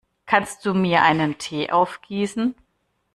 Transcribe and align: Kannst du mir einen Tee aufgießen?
Kannst 0.25 0.65
du 0.65 0.73
mir 0.73 1.03
einen 1.03 1.37
Tee 1.37 1.69
aufgießen? 1.69 2.55